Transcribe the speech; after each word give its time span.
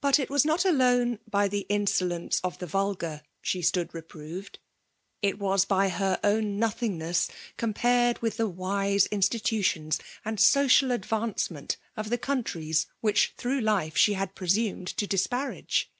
But 0.00 0.18
it 0.18 0.30
was 0.30 0.46
not 0.46 0.64
alone 0.64 1.18
by 1.28 1.46
the 1.46 1.66
insolence 1.68 2.40
of 2.42 2.56
the 2.56 2.66
Tulgar 2.66 3.20
she 3.42 3.60
stood 3.60 3.92
reproved; 3.92 4.58
it 5.20 5.38
was 5.38 5.66
by 5.66 5.90
her 5.90 6.18
own 6.24 6.58
nothingness 6.58 7.28
compared 7.58 8.22
with 8.22 8.38
the 8.38 8.48
wise 8.48 9.06
institu 9.08 9.62
tions 9.62 9.98
and 10.24 10.40
social 10.40 10.90
adrancement 10.90 11.76
of 11.98 12.08
the 12.08 12.16
countries 12.16 12.86
wiiich 13.04 13.34
through 13.34 13.60
life 13.60 13.94
she 13.94 14.14
had 14.14 14.34
presumed 14.34 14.86
to 14.96 15.06
dis 15.06 15.26
parage. 15.26 15.92